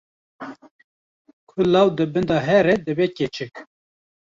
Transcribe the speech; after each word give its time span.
ku 1.49 1.57
law 1.73 1.87
di 1.97 2.05
bin 2.13 2.25
de 2.29 2.37
here 2.47 2.73
dibe 2.85 3.05
keçik 3.17 3.53